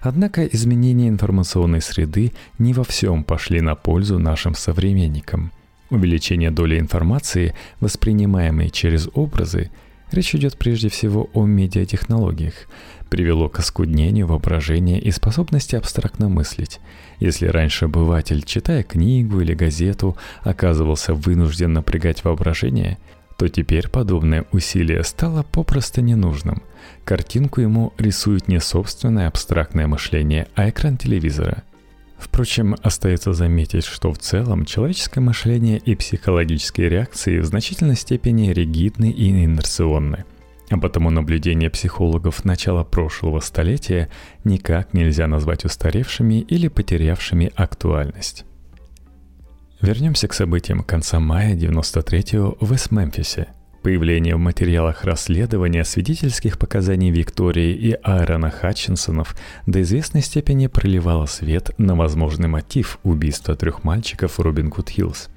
[0.00, 5.52] Однако изменения информационной среды не во всем пошли на пользу нашим современникам.
[5.90, 9.70] Увеличение доли информации, воспринимаемой через образы,
[10.12, 12.54] речь идет прежде всего о медиатехнологиях,
[13.08, 16.80] привело к оскуднению воображения и способности абстрактно мыслить.
[17.18, 22.98] Если раньше обыватель, читая книгу или газету, оказывался вынужден напрягать воображение–
[23.36, 26.62] то теперь подобное усилие стало попросту ненужным.
[27.04, 31.62] Картинку ему рисует не собственное абстрактное мышление, а экран телевизора.
[32.18, 39.10] Впрочем, остается заметить, что в целом человеческое мышление и психологические реакции в значительной степени ригидны
[39.10, 40.24] и инерционны.
[40.70, 44.08] А потому наблюдения психологов начала прошлого столетия
[44.44, 48.44] никак нельзя назвать устаревшими или потерявшими актуальность.
[49.86, 53.46] Вернемся к событиям конца мая 93-го в Эст-Мемфисе.
[53.84, 61.70] появления в материалах расследования свидетельских показаний Виктории и Аарона Хатчинсонов до известной степени проливало свет
[61.78, 65.28] на возможный мотив убийства трех мальчиков в Робин Гуд Хиллз.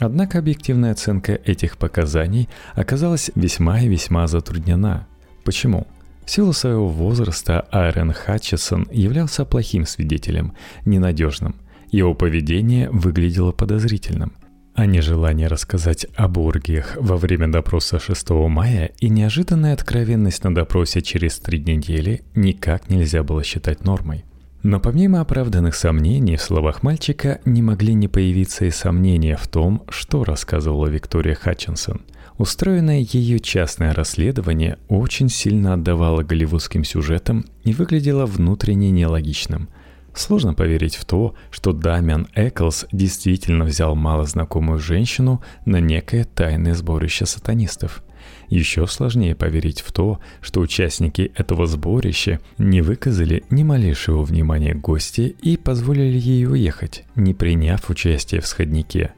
[0.00, 5.06] Однако объективная оценка этих показаний оказалась весьма и весьма затруднена.
[5.44, 5.86] Почему?
[6.24, 11.54] В силу своего возраста Аарон Хатчинсон являлся плохим свидетелем, ненадежным.
[11.92, 14.32] Его поведение выглядело подозрительным
[14.74, 21.02] а нежелание рассказать об оргиях во время допроса 6 мая и неожиданная откровенность на допросе
[21.02, 24.24] через три недели никак нельзя было считать нормой.
[24.62, 29.82] Но помимо оправданных сомнений в словах мальчика не могли не появиться и сомнения в том,
[29.88, 32.02] что рассказывала Виктория Хатчинсон.
[32.38, 39.68] Устроенное ее частное расследование очень сильно отдавало голливудским сюжетам и выглядело внутренне нелогичным–
[40.14, 47.24] Сложно поверить в то, что Дамиан Эклс действительно взял малознакомую женщину на некое тайное сборище
[47.24, 48.02] сатанистов.
[48.48, 55.34] Еще сложнее поверить в то, что участники этого сборища не выказали ни малейшего внимания гости
[55.40, 59.14] и позволили ей уехать, не приняв участие в сходнике.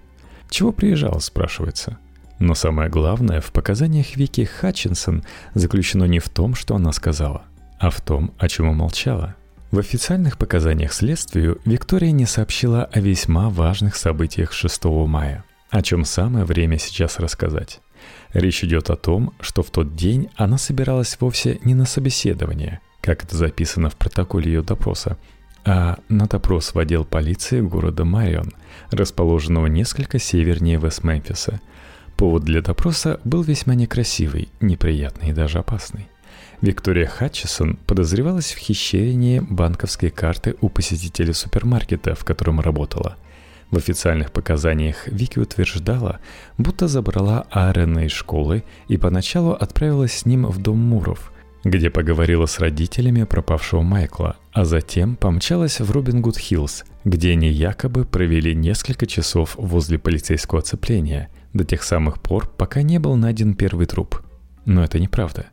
[0.49, 1.99] Чего приезжал, спрашивается.
[2.39, 7.43] Но самое главное, в показаниях Вики Хатчинсон заключено не в том, что она сказала,
[7.79, 9.35] а в том, о чем умолчала–
[9.75, 16.05] в официальных показаниях следствию Виктория не сообщила о весьма важных событиях 6 мая, о чем
[16.05, 17.81] самое время сейчас рассказать.
[18.33, 23.25] Речь идет о том, что в тот день она собиралась вовсе не на собеседование, как
[23.25, 25.19] это записано в протоколе ее допроса,
[25.65, 28.53] а на допрос в отдел полиции города Марион,
[28.93, 31.61] расположенного несколько севернее Вест-Мемфиса.
[32.17, 36.09] Повод для допроса был весьма некрасивый, неприятный и даже опасный.
[36.64, 43.18] Виктория Хатчисон подозревалась в хищении банковской карты у посетителя супермаркета, в котором работала.
[43.70, 46.20] В официальных показаниях Вики утверждала,
[46.57, 52.46] будто забрала Аарона из школы и поначалу отправилась с ним в дом Муров, где поговорила
[52.46, 58.55] с родителями пропавшего Майкла, а затем помчалась в Робин Гуд Хиллз, где они якобы провели
[58.55, 64.22] несколько часов возле полицейского оцепления, до тех самых пор, пока не был найден первый труп.
[64.64, 65.48] Но это неправда.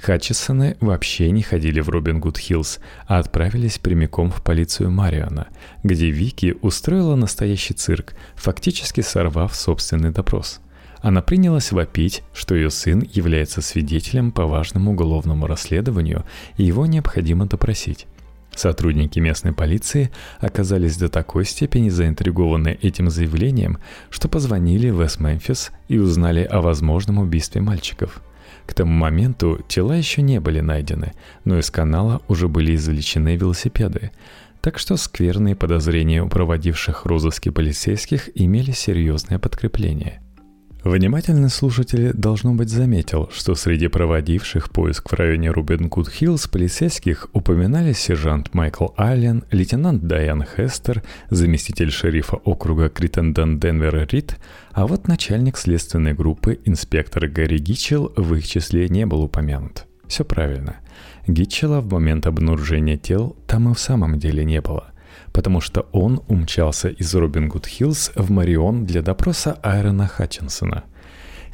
[0.00, 5.48] Хатчисоны вообще не ходили в Робин Гуд Хиллз, а отправились прямиком в полицию Мариона,
[5.82, 10.60] где Вики устроила настоящий цирк, фактически сорвав собственный допрос.
[11.00, 16.24] Она принялась вопить, что ее сын является свидетелем по важному уголовному расследованию
[16.56, 18.06] и его необходимо допросить.
[18.54, 23.78] Сотрудники местной полиции оказались до такой степени заинтригованы этим заявлением,
[24.10, 28.20] что позвонили в Вест-Мемфис и узнали о возможном убийстве мальчиков–
[28.68, 34.10] к тому моменту тела еще не были найдены, но из канала уже были извлечены велосипеды.
[34.60, 40.20] Так что скверные подозрения у проводивших розыски полицейских имели серьезное подкрепление–
[40.84, 47.28] Внимательный слушатель, должно быть, заметил, что среди проводивших поиск в районе Рубин Гуд Хиллз полицейских
[47.32, 54.38] упоминались сержант Майкл Аллен, лейтенант Дайан Хестер, заместитель шерифа округа Криттенден Денвер Рид,
[54.72, 59.84] а вот начальник следственной группы инспектор Гарри Гитчелл в их числе не был упомянут.
[60.06, 60.76] Все правильно.
[61.26, 64.92] Гитчелла в момент обнаружения тел там и в самом деле не было–
[65.32, 70.84] потому что он умчался из Робин Гуд Хиллз в Марион для допроса Айрона Хатчинсона.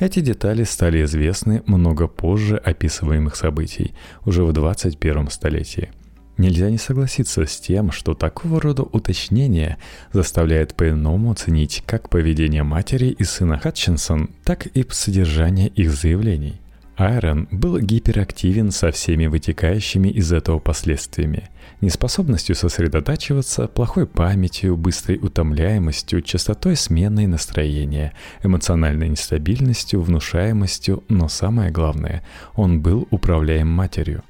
[0.01, 5.91] Эти детали стали известны много позже описываемых событий, уже в 21 столетии.
[6.37, 9.79] Нельзя не согласиться с тем, что такого рода уточнения
[10.13, 16.61] заставляет по-иному оценить как поведение матери и сына Хатчинсон, так и содержание их заявлений.
[16.97, 26.23] Айрон был гиперактивен со всеми вытекающими из этого последствиями неспособностью сосредотачиваться, плохой памятью, быстрой утомляемостью,
[26.23, 34.23] частотой смены настроения, эмоциональной нестабильностью, внушаемостью, но самое главное, он был управляем матерью.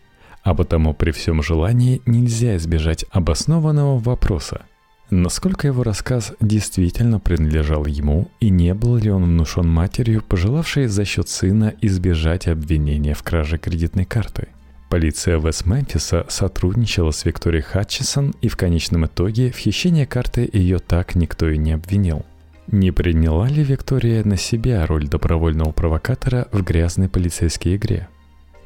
[0.42, 4.62] А потому при всем желании нельзя избежать обоснованного вопроса–
[5.10, 11.04] Насколько его рассказ действительно принадлежал ему, и не был ли он внушен матерью, пожелавшей за
[11.04, 14.48] счет сына избежать обвинения в краже кредитной карты?
[14.88, 21.14] Полиция Вест-Мемфиса сотрудничала с Викторией Хатчисон, и в конечном итоге в хищении карты ее так
[21.14, 22.24] никто и не обвинил.
[22.68, 28.08] Не приняла ли Виктория на себя роль добровольного провокатора в грязной полицейской игре?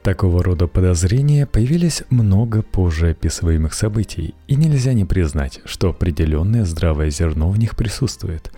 [0.08, 7.10] Такого рода подозрения появились много позже описываемых событий, и нельзя не признать, что определенное здравое
[7.10, 8.50] зерно в них присутствует.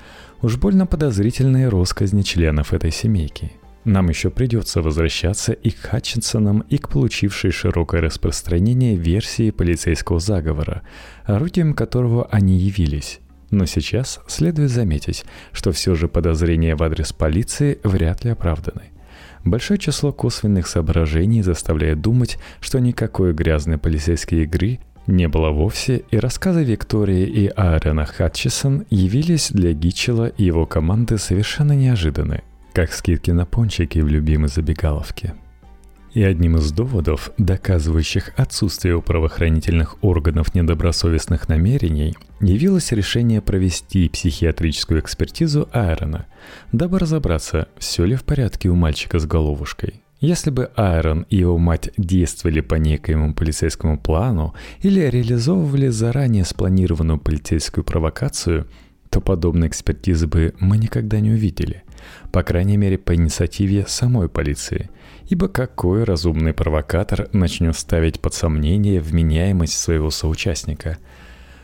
[0.42, 3.50] Уж больно подозрительные росказни членов этой семейки–
[3.84, 10.82] нам еще придется возвращаться и к Хатчинсонам, и к получившей широкое распространение версии полицейского заговора,
[11.24, 13.18] орудием которого они явились.
[13.50, 18.82] Но сейчас следует заметить, что все же подозрения в адрес полиции вряд ли оправданы.
[19.44, 26.18] Большое число косвенных соображений заставляет думать, что никакой грязной полицейской игры не было вовсе, и
[26.18, 32.42] рассказы Виктории и Аарона Хатчисон явились для Гитчела и его команды совершенно неожиданны,
[32.72, 35.34] как скидки на пончики в любимой забегаловке.
[36.12, 45.00] И одним из доводов, доказывающих отсутствие у правоохранительных органов недобросовестных намерений, явилось решение провести психиатрическую
[45.00, 46.26] экспертизу Айрона,
[46.72, 50.02] дабы разобраться, все ли в порядке у мальчика с головушкой.
[50.20, 57.18] Если бы Айрон и его мать действовали по некоему полицейскому плану или реализовывали заранее спланированную
[57.18, 58.66] полицейскую провокацию,
[59.08, 61.84] то подобной экспертизы бы мы никогда не увидели.
[62.32, 64.90] По крайней мере, по инициативе самой полиции.
[65.30, 70.98] Ибо какой разумный провокатор начнет ставить под сомнение вменяемость своего соучастника–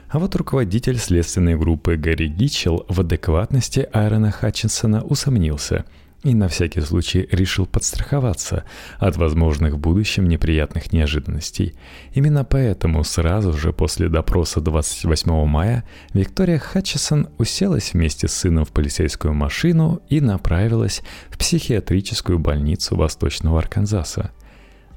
[0.09, 5.85] а вот руководитель следственной группы Гарри Гитчелл в адекватности Айрона Хатчинсона усомнился–
[6.27, 8.65] и на всякий случай решил подстраховаться
[8.99, 11.77] от возможных в будущем неприятных неожиданностей.
[12.15, 18.71] Именно поэтому сразу же после допроса 28 мая Виктория Хатчесон уселась вместе с сыном в
[18.71, 24.33] полицейскую машину и направилась в психиатрическую больницу Восточного Арканзаса.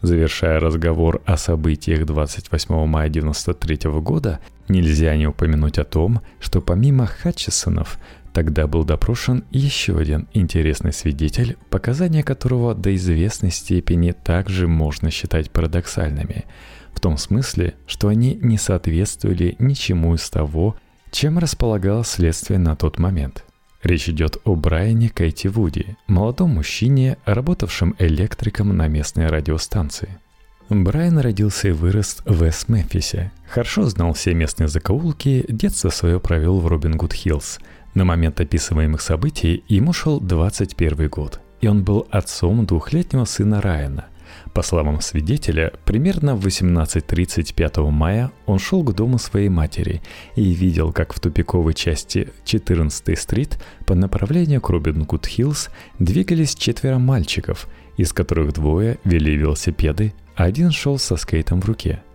[0.01, 7.05] Завершая разговор о событиях 28 мая 1993 года, нельзя не упомянуть о том, что помимо
[7.05, 7.99] Хатчесонов
[8.33, 15.49] Тогда был допрошен еще один интересный свидетель, показания которого до известной степени также можно считать
[15.49, 16.45] парадоксальными,
[16.93, 20.75] в том смысле, что они не соответствовали ничему из того,
[21.11, 23.43] чем располагало следствие на тот момент.
[23.81, 30.19] Речь идет о Брайане Кейти Вуди, молодом мужчине, работавшем электриком на местной радиостанции.
[30.67, 33.31] Брайан родился и вырос в Эс-Мемфисе.
[33.47, 37.57] Хорошо знал все местные закоулки, детство свое провел в Робин Гуд Хиллз–
[37.93, 44.05] на момент описываемых событий ему шел 21 год, и он был отцом двухлетнего сына Райана.
[44.53, 50.01] По словам свидетеля, примерно в 18.35 мая он шел к дому своей матери
[50.35, 56.55] и видел, как в тупиковой части 14-й стрит по направлению к Робин Гуд Хиллз двигались
[56.55, 57.67] четверо мальчиков,
[57.97, 62.01] из которых двое вели велосипеды, а один шел со скейтом в руке–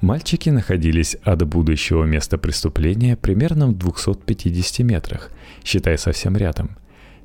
[0.00, 5.30] Мальчики находились от будущего места преступления примерно в 250 метрах,
[5.64, 6.76] считая совсем рядом.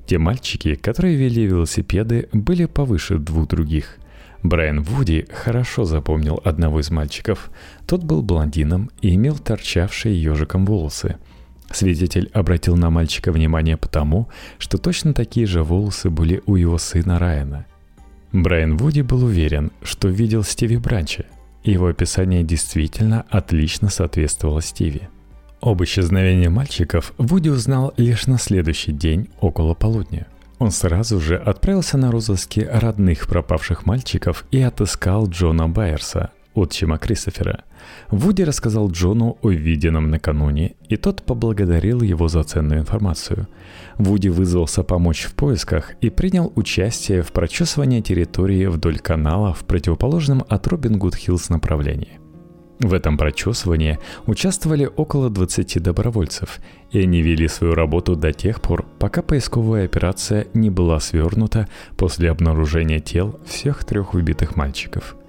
[0.08, 3.98] Те мальчики, которые вели велосипеды, были повыше двух других.
[4.42, 7.52] Брайан Вуди хорошо запомнил одного из мальчиков.
[7.86, 11.18] Тот был блондином и имел торчавшие ежиком волосы.
[11.72, 17.20] Свидетель обратил на мальчика внимание потому, что точно такие же волосы были у его сына
[17.20, 17.66] Райана.
[18.34, 21.26] Брайан Вуди был уверен, что видел Стиви Бранча,
[21.64, 25.08] его описание действительно отлично соответствовало Стиви.
[25.62, 30.28] Об исчезновении мальчиков Вуди узнал лишь на следующий день около полудня.
[30.60, 37.64] Он сразу же отправился на розыски родных пропавших мальчиков и отыскал Джона Байерса, отчима Кристофера.
[38.10, 43.48] Вуди рассказал Джону о виденном накануне, и тот поблагодарил его за ценную информацию.
[43.98, 50.44] Вуди вызвался помочь в поисках и принял участие в прочесывании территории вдоль канала в противоположном
[50.48, 52.20] от Робин Гуд Хиллз направлении.
[52.80, 56.60] В этом прочесывании участвовали около 20 добровольцев,
[56.92, 62.30] и они вели свою работу до тех пор, пока поисковая операция не была свернута после
[62.30, 65.16] обнаружения тел всех трех убитых мальчиков–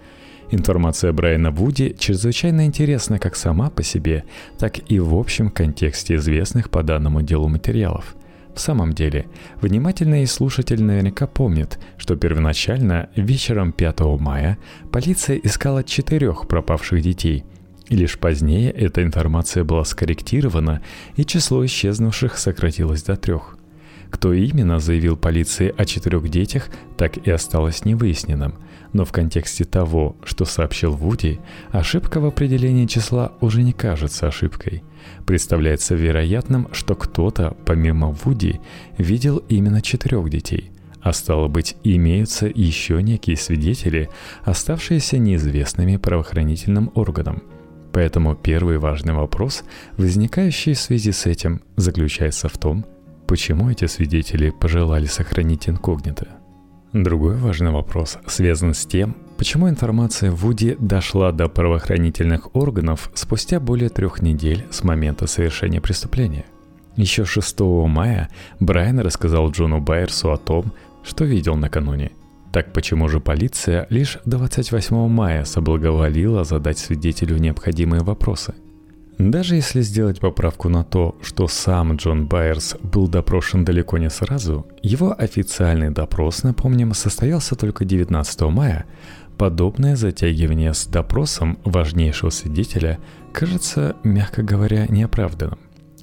[0.55, 4.22] Информация Брайана Вуди чрезвычайно интересна как сама по себе,
[4.57, 8.14] так и в общем контексте известных по данному делу материалов.
[8.55, 9.26] В самом деле,
[9.61, 14.57] внимательный слушатель наверняка помнит, что первоначально вечером 5 мая
[14.92, 17.42] полиция искала четырех пропавших детей.
[17.88, 20.82] И лишь позднее эта информация была скорректирована,
[21.16, 23.59] и число исчезнувших сократилось до трех.
[24.14, 28.54] Кто именно заявил полиции о четырех детях, так и осталось невыясненным–
[28.94, 31.40] но в контексте того, что сообщил Вуди,
[31.72, 34.84] ошибка в определении числа уже не кажется ошибкой.
[35.26, 38.60] Представляется вероятным, что кто-то, помимо Вуди,
[38.96, 40.70] видел именно четырех детей.
[41.02, 44.08] А стало быть, имеются еще некие свидетели,
[44.44, 47.42] оставшиеся неизвестными правоохранительным органам.
[47.92, 49.64] Поэтому первый важный вопрос,
[49.96, 52.86] возникающий в связи с этим, заключается в том,
[53.26, 56.28] почему эти свидетели пожелали сохранить инкогнито.
[56.92, 63.88] Другой важный вопрос связан с тем, почему информация Вуди дошла до правоохранительных органов спустя более
[63.88, 66.44] трех недель с момента совершения преступления.
[66.96, 70.72] Еще 6 мая Брайан рассказал Джону Байерсу о том,
[71.02, 72.12] что видел накануне.
[72.52, 78.54] Так почему же полиция лишь 28 мая соблаговолила задать свидетелю необходимые вопросы?
[79.18, 84.66] Даже если сделать поправку на то, что сам Джон Байерс был допрошен далеко не сразу,
[84.82, 88.86] его официальный допрос, напомним, состоялся только 19 мая,
[89.38, 92.98] подобное затягивание с допросом важнейшего свидетеля
[93.32, 95.58] кажется, мягко говоря, неоправданным.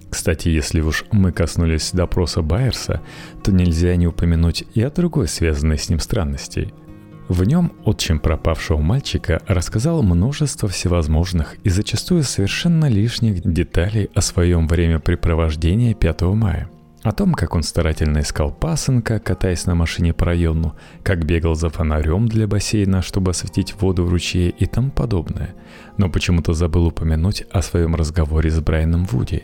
[0.09, 3.01] Кстати, если уж мы коснулись допроса Байерса,
[3.43, 6.73] то нельзя не упомянуть и о другой связанной с ним странности–
[7.31, 14.67] в нем отчим пропавшего мальчика рассказал множество всевозможных и зачастую совершенно лишних деталей о своем
[14.67, 16.69] времяпрепровождении 5 мая.
[17.03, 21.69] О том, как он старательно искал пасынка, катаясь на машине по району, как бегал за
[21.69, 25.55] фонарем для бассейна, чтобы осветить воду в ручье и тому подобное.
[25.97, 29.43] Но почему-то забыл упомянуть о своем разговоре с Брайаном Вуди.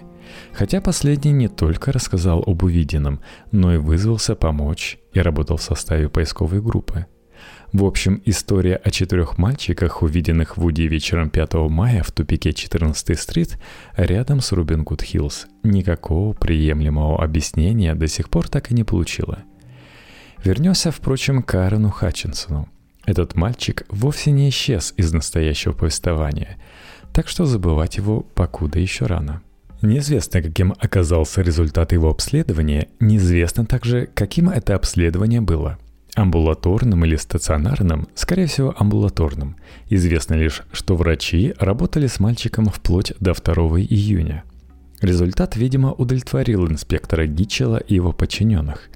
[0.54, 3.22] Хотя последний не только рассказал об увиденном,
[3.52, 7.06] но и вызвался помочь и работал в составе поисковой группы–
[7.74, 13.16] в общем, история о четырех мальчиках, увиденных в Вуди вечером 5 мая в тупике 14-й
[13.16, 13.60] стрит,
[13.98, 19.40] рядом с Рубин Гуд Хиллз, никакого приемлемого объяснения до сих пор так и не получила.
[20.44, 22.70] Вернемся, впрочем, к Аарону Хатчинсону.
[23.06, 26.58] Этот мальчик вовсе не исчез из настоящего повествования,
[27.12, 29.42] так что забывать его покуда еще рано.
[29.82, 35.78] Неизвестно, каким оказался результат его обследования, неизвестно также, каким это обследование было–
[36.18, 39.55] амбулаторным или стационарным, скорее всего амбулаторным.
[39.89, 44.43] Известно лишь, что врачи работали с мальчиком вплоть до 2 июня.
[44.99, 48.89] Результат, видимо, удовлетворил инспектора Гитчела и его подчиненных,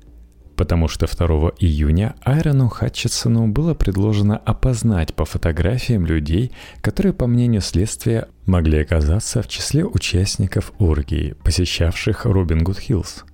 [0.55, 6.51] потому что 2 июня Айрону Хатчесону было предложено опознать по фотографиям людей,
[6.81, 13.25] которые, по мнению следствия, могли оказаться в числе участников оргии, посещавших Робин Гуд Хиллз–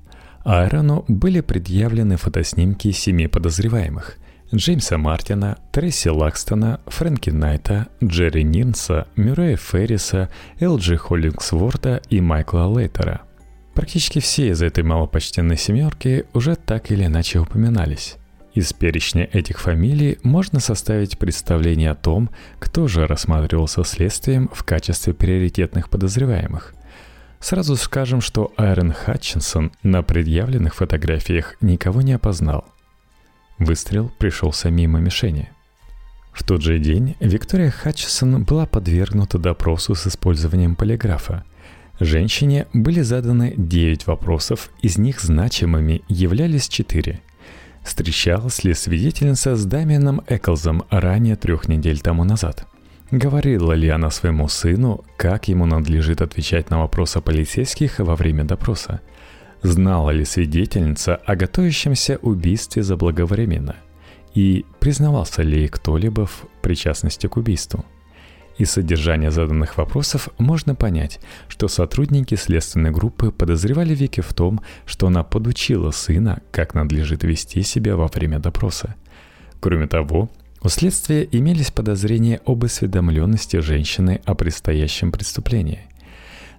[0.47, 4.17] Айрону были предъявлены фотоснимки семи подозреваемых–
[4.55, 13.23] Джеймса Мартина, Тресси Лакстона, Фрэнки Найта, Джерри Нирнса, Мюррея Ферриса, Элджи Холлингсворта и Майкла Лейтера.
[13.73, 18.15] Практически все из этой малопочтенной семерки уже так или иначе упоминались.
[18.53, 22.29] Из перечня этих фамилий можно составить представление о том,
[22.59, 26.73] кто же рассматривался следствием в качестве приоритетных подозреваемых.
[27.39, 32.65] Сразу скажем, что Айрон Хатчинсон на предъявленных фотографиях никого не опознал.
[33.59, 35.51] Выстрел пришелся мимо мишени.
[36.33, 41.43] В тот же день Виктория Хатчинсон была подвергнута допросу с использованием полиграфа.
[41.99, 47.21] Женщине были заданы 9 вопросов, из них значимыми являлись 4.
[47.83, 52.67] Встречалась ли свидетельница с Дамианом Эклзом ранее трех недель тому назад–
[53.11, 58.99] Говорила ли она своему сыну, как ему надлежит отвечать на вопросы полицейских во время допроса?
[59.61, 63.77] Знала ли свидетельница о готовящемся убийстве заблаговременно?
[64.33, 67.85] И признавался ли кто-либо в причастности к убийству?
[68.57, 75.07] Из содержания заданных вопросов можно понять, что сотрудники следственной группы подозревали Вики в том, что
[75.07, 78.95] она подучила сына, как надлежит вести себя во время допроса.
[79.61, 80.29] Кроме того,
[80.67, 85.79] у следствия имелись подозрения об осведомленности женщины о предстоящем преступлении.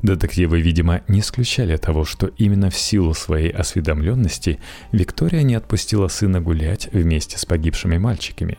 [0.00, 4.60] Детективы, видимо, не исключали того, что именно в силу своей осведомленности
[4.92, 8.56] Виктория не отпустила сына гулять вместе с погибшими мальчиками.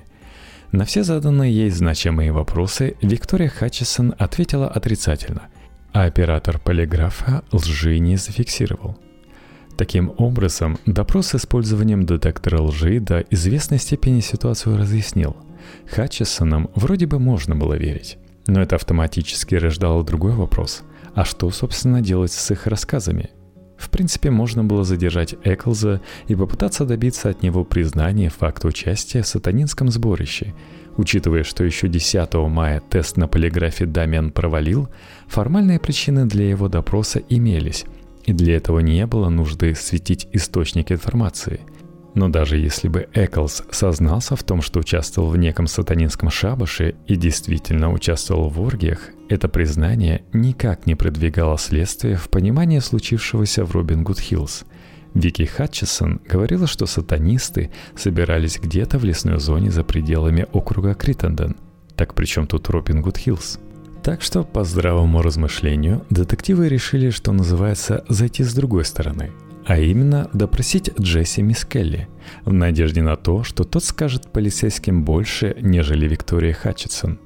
[0.72, 5.48] На все заданные ей значимые вопросы Виктория Хатчисон ответила отрицательно,
[5.94, 9.00] а оператор полиграфа лжи не зафиксировал–
[9.80, 15.38] Таким образом, допрос с использованием детектора лжи до известной степени ситуацию разъяснил.
[15.90, 18.18] Хатчесонам вроде бы можно было верить.
[18.46, 20.82] Но это автоматически рождало другой вопрос.
[21.16, 23.30] А что, собственно, делать с их рассказами?
[23.78, 29.28] В принципе, можно было задержать Эклза и попытаться добиться от него признания факта участия в
[29.28, 30.56] сатанинском сборище.
[30.98, 34.90] Учитывая, что еще 10 мая тест на полиграфе Дамиан провалил,
[35.30, 37.86] формальные причины для его допроса имелись–
[38.30, 41.62] и для этого не было нужды светить источник информации.
[42.14, 47.16] Но даже если бы Эклс сознался в том, что участвовал в неком сатанинском шабаше и
[47.16, 49.00] действительно участвовал в оргиях,
[49.30, 54.66] это признание никак не продвигало следствие в понимании случившегося в Робин Гуд Хиллз.
[55.16, 61.56] Вики Хатчесон говорила, что сатанисты собирались где-то в лесной зоне за пределами округа Криттенден.
[61.96, 63.60] Так при чем тут Робин Гуд Хиллз?
[64.10, 69.30] Так что, по здравому размышлению, детективы решили, что называется, зайти с другой стороны,
[69.68, 72.08] а именно допросить Джесси Мискелли,
[72.44, 77.20] в надежде на то, что тот скажет полицейским больше, нежели Виктория Хатчетсон.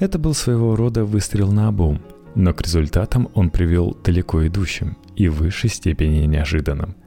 [0.00, 2.02] Это был своего рода выстрел на обум,
[2.34, 6.96] но к результатам он привел далеко идущим и в высшей степени неожиданным–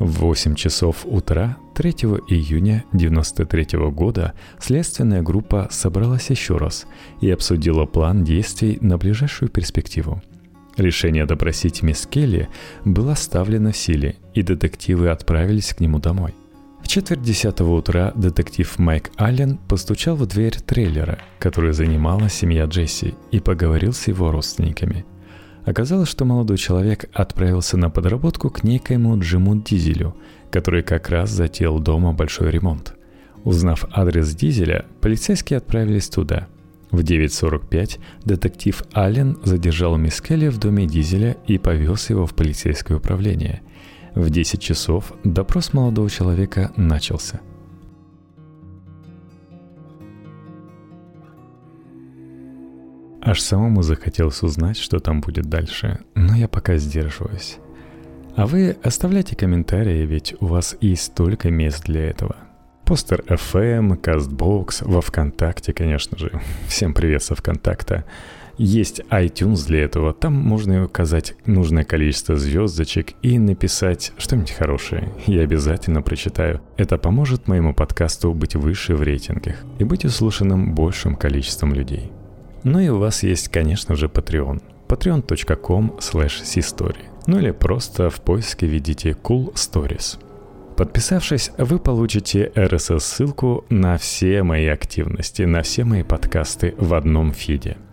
[0.00, 1.90] в 8 часов утра 3
[2.28, 6.86] июня 1993 года следственная группа собралась еще раз
[7.20, 10.22] и обсудила план действий на ближайшую перспективу.
[10.78, 12.48] Решение допросить мисс Келли
[12.84, 16.34] было оставлено в силе, и детективы отправились к нему домой.
[16.82, 23.14] В четверть десятого утра детектив Майк Аллен постучал в дверь трейлера, который занимала семья Джесси,
[23.30, 25.04] и поговорил с его родственниками.
[25.70, 30.16] Оказалось, что молодой человек отправился на подработку к некоему Джиму Дизелю,
[30.50, 32.94] который как раз затеял дома большой ремонт.
[33.44, 36.48] Узнав адрес Дизеля, полицейские отправились туда–
[36.90, 42.96] в 9.45 детектив Аллен задержал мисс Келли в доме Дизеля и повез его в полицейское
[42.96, 43.62] управление.
[44.16, 47.40] В 10 часов допрос молодого человека начался.
[53.22, 57.58] Аж самому захотелось узнать, что там будет дальше, но я пока сдерживаюсь.
[58.36, 62.36] А вы оставляйте комментарии, ведь у вас есть столько мест для этого–
[62.90, 66.40] Постер FM, CastBox, во ВКонтакте, конечно же.
[66.66, 68.04] Всем привет со ВКонтакта.
[68.58, 70.12] Есть iTunes для этого.
[70.12, 75.08] Там можно указать нужное количество звездочек и написать что-нибудь хорошее.
[75.28, 76.62] Я обязательно прочитаю.
[76.76, 82.10] Это поможет моему подкасту быть выше в рейтингах и быть услышанным большим количеством людей.
[82.64, 84.62] Ну и у вас есть, конечно же, Patreon.
[84.88, 86.42] patreon.com slash
[87.26, 90.18] Ну или просто в поиске введите Cool Stories–
[90.80, 97.76] Подписавшись, вы получите RSS-ссылку на все мои активности, на все мои подкасты в одном фиде–